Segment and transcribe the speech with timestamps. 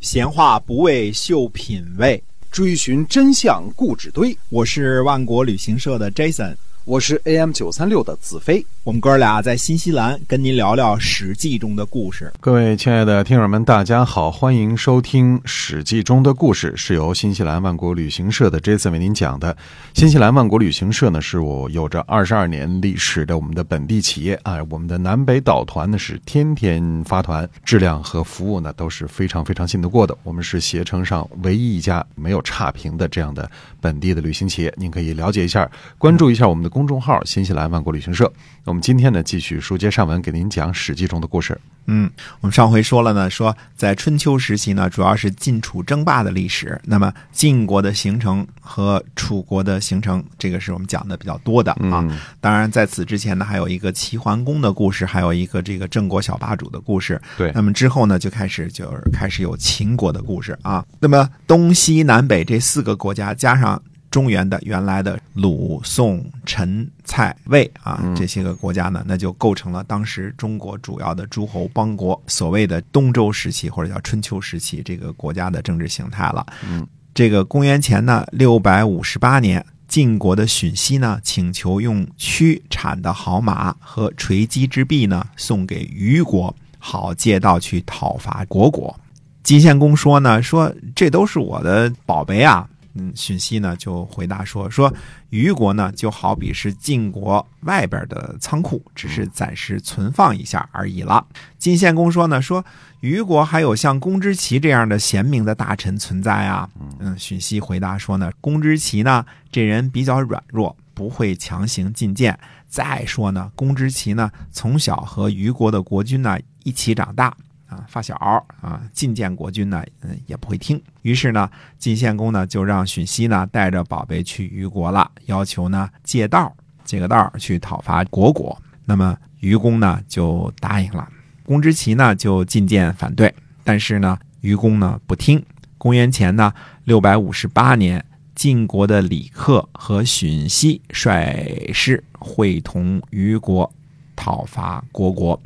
[0.00, 4.34] 闲话不为秀品味，追寻真相故纸堆。
[4.48, 8.64] 我是万国旅行社的 Jason，我是 AM 九三六的子飞。
[8.82, 12.32] 我们哥俩在新西兰跟您聊聊《史记》中的故事。
[12.40, 19.54] 各位亲爱的听友们，大家好，欢迎收听《史记》中的故事，是由新西兰万国旅行社的 Jason 为您讲的。
[19.92, 24.56] 新西兰万国旅行社呢，是我有着二十二年历史的我们的本地企业啊。
[24.70, 30.16] 我们的南北岛团呢是天天发团，质量和服务呢都是非常非常信得过的。
[30.22, 34.72] 我们是携程上唯一一家没有差评的这样的本地的旅行企业。
[34.78, 38.32] 您可以了解一下，关注一下我们的公众号“新西兰万国旅行社”。
[38.70, 41.60] 我们今天呢，继续书接上文，给您讲《史记》中的故事。
[41.86, 42.08] 嗯，
[42.40, 46.80] 我们上回说了呢，说在春秋时期呢，主要是晋楚争霸的历史。
[46.84, 52.06] 那么晋国的形成和楚国的形成，这个是我们讲的比较多的啊。
[52.40, 57.20] 当然，在此之前呢，还有一个齐桓公的故事，还有一个这个郑国小霸主的故事。
[57.36, 60.86] 对，那么之后呢，就开始就是开始有秦国的故事啊。
[61.00, 63.82] 那么东西南北这四个国家加上。
[64.10, 76.44] 中原的原来的鲁、宋、陈、蔡、魏啊，这些个国家呢，那就构成了当时中国主要的诸侯邦国，所谓的东周时期或者叫春秋时期这个国家的政治形态了。
[76.68, 88.98] 嗯，这个公元前呢六百五十八年，晋国的荀息呢请求用曲产的好马和垂击之璧呢送给虞国，好借道去讨伐虢国。
[89.42, 92.68] 晋献公说呢，说这都是我的宝贝啊。
[92.94, 94.92] 嗯，荀息呢就回答说：“说
[95.30, 101.24] 虞国呢就好比是晋国外边的仓库，只是暂时存放一下而已了。”
[101.58, 102.64] 晋献公说呢：“说
[103.00, 106.68] 虞国还有像公之奇这样的贤明的大臣存在啊。”
[106.98, 112.38] 嗯，荀息回答说呢：“公之奇呢这人比较软弱，不会强行进谏。
[112.68, 117.36] 再说呢，公之奇呢从小和虞国的国君呢一起长大。”
[117.70, 118.16] 啊，发小
[118.60, 120.82] 啊，觐见国君呢，嗯，也不会听。
[121.02, 126.52] 于是呢，晋献公呢就让荀息呢带着宝贝去虞国了，要求呢借道
[126.84, 128.60] 借个道去讨伐虢国。
[128.84, 131.08] 那么虞公呢就答应了，
[131.44, 135.40] 公之奇呢就进谏反对，但是呢虞公呢不听。
[135.78, 136.52] 公元前呢
[136.84, 143.72] 六百五十八年，晋国的李克和荀息率师会同虞国。
[144.20, 145.40] 讨伐虢国，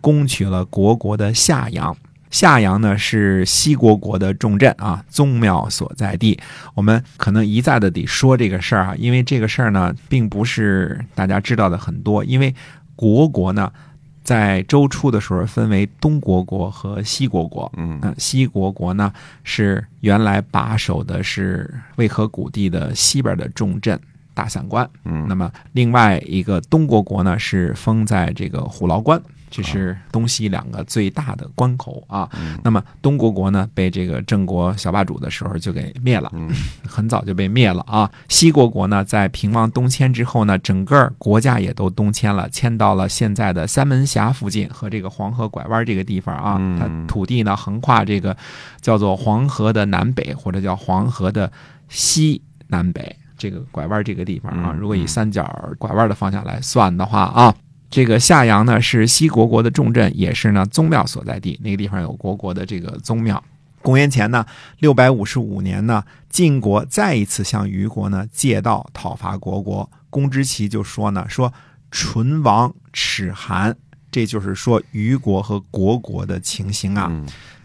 [0.00, 1.96] 攻取了虢国的夏阳。
[2.28, 6.36] 夏阳呢是西国国的重镇啊，宗庙所在地。
[6.74, 12.24] 我们可能一再的得说这个事儿啊，因为这个事儿呢，并不是大家知道的很多。
[12.24, 12.52] 因为
[12.96, 13.72] 虢国呢，
[14.24, 17.72] 在周初的时候分为东国国和西国国。
[17.76, 19.12] 嗯，西国国呢
[19.44, 23.98] 是原来把守的是渭河谷地的西边的重镇。
[24.36, 29.18] 大散关，嗯，那么另外一个东国国呢是封在这个虎牢关，
[29.50, 32.28] 这是东西两个最大的关口啊。
[32.62, 36.30] 那么东国国呢被这个郑国小霸主的时候就给灭了，
[36.86, 38.10] 很早就被灭了啊。
[38.28, 46.60] 西国国呢在平王东迁之后呢，整个国家也都东迁了，迁到了现在的三门峡附近和这个黄河拐弯这个地方啊。
[46.78, 48.36] 它土地呢横跨这个
[48.82, 51.50] 叫做黄河的南北，或者叫黄河的
[51.88, 53.16] 西南北。
[53.36, 55.44] 这个拐弯这个地方啊，如果以三角
[55.78, 57.54] 拐弯的方向来算的话啊，
[57.90, 61.58] 这个夏阳呢是西国国的重镇，也是呢宗庙所在地。
[61.62, 63.42] 那个地方有国国的这个宗庙。
[63.82, 64.44] 公元前呢
[64.80, 69.88] 六百五十五年呢，晋国再一次向虞国呢借道讨伐国国。
[70.10, 71.52] 公之奇就说呢说
[71.90, 73.76] 唇亡齿寒，
[74.10, 77.12] 这就是说虞国和国国的情形啊。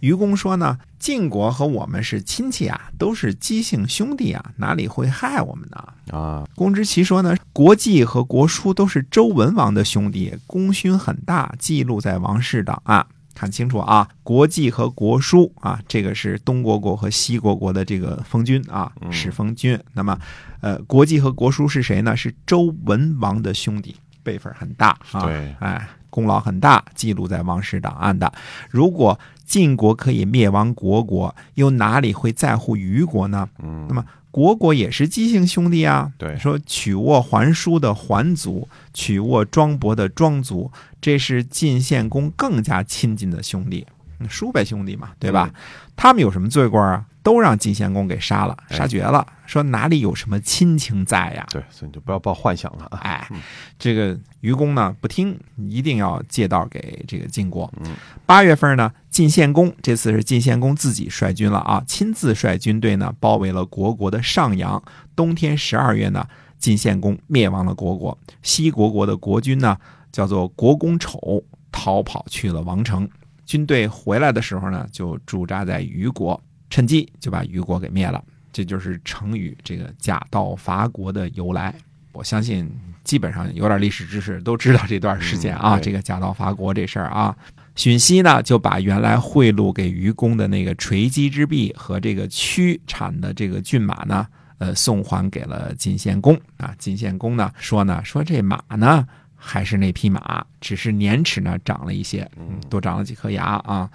[0.00, 6.16] 愚公说呢，晋国和我们是亲戚啊，都是姬姓兄弟啊，哪里会害我们呢？
[6.16, 13.06] 啊，公之奇说呢，国季和国书都是周文王的兄弟，功勋很大，记录在王室档案。
[13.34, 19.78] 看清楚啊，国记和国书啊，这个是东国国和西国国的这个封君啊，始封君。
[19.92, 20.18] 那么，
[20.60, 22.16] 呃，国记和国书是谁呢？
[22.16, 23.94] 是周文王的兄弟，
[24.24, 25.22] 辈分很大啊。
[25.22, 28.32] 对，哎，功劳很大，记录在王室档案的。
[28.70, 33.48] 如果晋国可以灭亡国国，又哪里会在乎虞国呢？
[33.62, 36.12] 嗯，那么国国也是姬姓兄弟啊。
[36.18, 40.70] 对，说曲沃桓叔的桓族，曲沃庄伯的庄族，
[41.00, 43.86] 这是晋献公更加亲近的兄弟，
[44.28, 45.50] 叔伯兄弟嘛，对吧？
[45.96, 47.04] 他们有什么罪过啊？
[47.28, 49.26] 都让晋献公给杀了，杀绝了。
[49.44, 51.46] 说哪里有什么亲情在呀？
[51.50, 52.98] 对，所以你就不要抱幻想了啊！
[53.02, 53.28] 哎，
[53.78, 55.38] 这个愚公呢不听，
[55.68, 57.70] 一定要借道给这个晋国。
[57.84, 57.94] 嗯，
[58.24, 64.82] 八月份呢，晋献公这次是晋献公自己率军了啊，亲自率军队呢包围了国国的上阳。
[65.14, 66.26] 冬天十二月呢，
[66.58, 68.16] 晋献公灭亡了国国。
[68.42, 69.76] 西国国的国君呢
[70.10, 73.06] 叫做国公丑，逃跑去了王城。
[73.44, 78.22] 军队回来的时候呢，就驻扎在虞国，趁机就把虞国给灭了。
[78.52, 81.74] 这就是成语“这个假道伐国”的由来。
[82.12, 82.68] 我相信
[83.04, 87.36] 基本上有点历史知识都知道这段时间啊，嗯这个假道伐国这事儿啊。
[87.76, 94.26] 荀息呢，就把原来贿赂给虞公的那个垂击之璧和这个驱产的这个骏马呢，
[94.56, 96.74] 呃，送还给了晋献公啊。
[96.78, 99.06] 晋献公呢说呢，说这马呢
[99.36, 103.88] 还是那匹马，只是年齿呢长了一些，嗯，多长了几颗牙啊。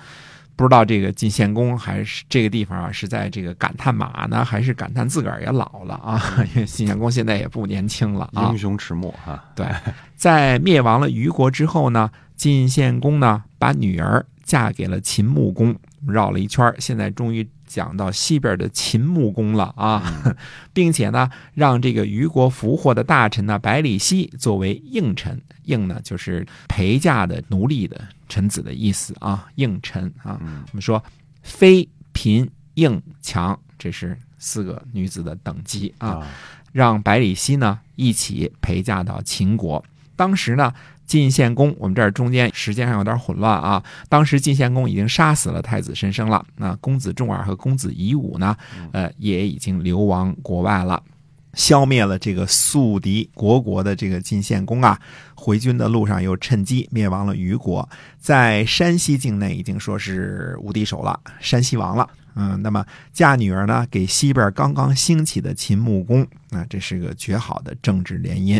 [0.56, 6.22] 不知道这个晋献公还是这个地方啊，是在这个感叹马呢，还是感叹自个儿也老了啊？
[6.56, 8.58] 因为晋献公现在也不年轻了啊英。
[8.58, 9.68] 雄迟暮啊，对，
[10.16, 15.76] 在灭亡了虞国之后呢，晋献公呢把女儿嫁给了秦穆公，
[16.08, 20.36] 绕了一圈儿，现在终于讲到西边的秦穆公了啊，
[20.74, 28.00] 并且呢让这个虞国俘获的大臣呢百里奚作为应臣，应呢就是陪嫁的奴隶的
[28.30, 31.04] 臣子的意思啊，应臣啊，嗯我们说
[31.42, 36.10] 妃嫔应强，这是四个女子的等级啊。
[36.10, 36.28] 啊，
[36.72, 39.84] 让百里奚呢一起陪嫁到秦国。
[40.16, 40.74] 当时呢，
[41.06, 43.84] 晋献公，我们这儿中间时间上有点混乱啊。
[44.10, 48.56] 当时晋献公已经杀死了太子申生了，那公子重耳和公子夷吾呢，
[48.92, 51.02] 呃，也已经流亡国外了。
[51.56, 55.00] 消灭了这个宿敌国国的这个晋献公啊，
[55.36, 57.88] 回军的路上又趁机灭亡了虞国，
[58.18, 62.10] 在山西境内已经说是无敌手了，山西王了。
[62.36, 68.60] 嗯，那么嫁女儿呢给西边刚刚兴起的秦穆公，啊，这是个绝好的政治联姻，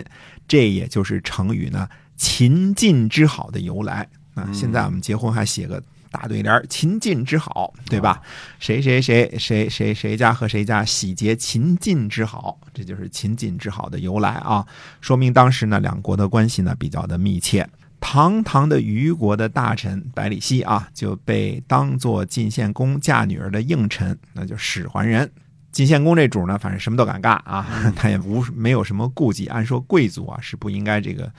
[0.54, 4.08] 这也就是成语呢“秦晋之好”的由来。
[4.36, 8.22] 啊，现在我们结婚还写个大对联“秦晋之好”，对吧？
[8.60, 14.64] 谁谁谁谁谁谁家和谁家喜结秦晋之好，这就是秦晋之好的由来啊，
[15.02, 17.68] 说明当时呢两国的关系呢比较的密切。
[18.00, 25.32] 堂堂的虞国的大臣百里奚啊，就被当做晋献公嫁女儿的应臣，那就使唤人。
[25.74, 27.68] 晋献公这主呢，反正什么都敢干啊，
[27.98, 29.48] 他也无没有什么顾忌。
[29.48, 31.30] 按说贵族啊是不应该这个，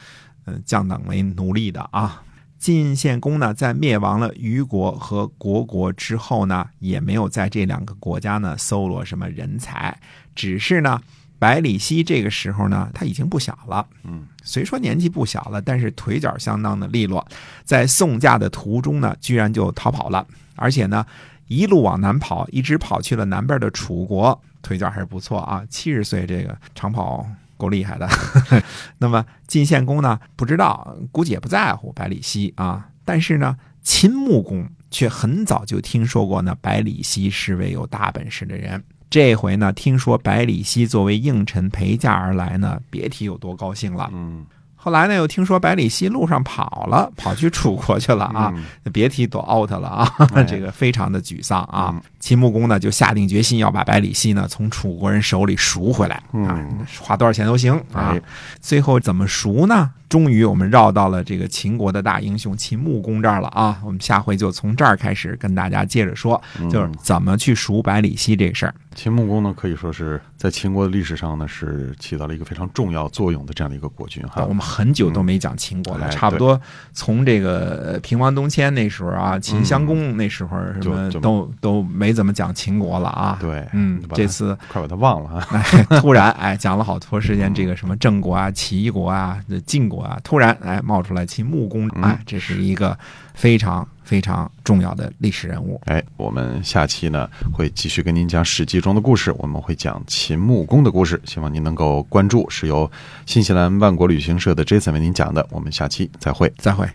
[0.45, 2.23] 呃，降等为奴隶的啊。
[2.59, 9.95] 晋献公呢，在灭亡了虞国和虢国之后呢，也没有在这两个国家呢搜罗什么人才，
[10.35, 10.99] 只是呢，
[11.39, 17.27] 百里奚这个时候呢，他已经不小了，嗯，虽说年纪不小了，但是腿脚相当的利落，
[17.65, 20.27] 在送嫁的途中呢，居然就逃跑了，
[20.57, 21.05] 而且呢，
[21.47, 27.27] 一路往南跑，一直跑去了南边的楚国，腿脚还是不错啊，七十岁这个长跑。
[27.57, 28.09] 够厉害的，
[28.99, 30.19] 那么晋献公呢？
[30.35, 32.89] 不知道，估计也不在乎百里奚啊。
[33.05, 38.83] 但是呢，秦穆公却很早就听说过呢，百里奚是位有大本事的人。
[39.09, 44.11] 这回呢，听说百里奚作为应臣陪嫁而来呢，别提有多高兴了。
[44.13, 44.45] 嗯
[44.85, 48.53] 后来呢，又听说百里奚路上跑了， 跑去楚国去了啊，
[48.85, 52.03] 嗯别提多 out 了啊，哎 这个非常的沮丧啊嗯。
[52.21, 58.21] 秦穆公呢就下定决心要把百里奚呢从楚国人手里赎回来啊嗯，花多少钱都行啊哎。
[58.61, 59.91] 最后怎么赎呢？
[60.15, 63.81] 终于我们绕到了这个秦国的大英雄秦穆公这儿了啊。
[63.85, 66.41] 我们下回就从这儿开始跟大家接着说，
[66.71, 68.73] 就是怎么去赎百里奚这个事儿。
[68.95, 74.55] 秦穆公呢，可以说是在秦国的历史上呢，是起到了一个非常重要作用的这样的一个国君哈我。
[74.55, 76.61] 们很久都没讲秦国了，哎差不多
[76.93, 83.37] 从这个平王东迁那时候啊，秦襄公那时候什么都都没怎么讲秦国了啊。
[83.41, 85.49] 对，嗯，这次快把他忘了 啊。
[85.51, 92.97] 哎，突然哎讲了好多时间，这个什么郑国啊、齐国啊、这晋国啊，突然哎冒出来秦穆公，啊，这是一个
[93.35, 95.81] 非常非常重要的历史人物。
[95.87, 102.91] 哎，我们下期呢会继续跟您讲《史记》中的故事，我们会讲秦穆公的故事，希望您能够关注，是由
[103.27, 105.47] 新西兰万国旅行社的 Jason 为您讲的。
[105.51, 106.53] 我们下期再会。
[106.59, 106.89] 再会。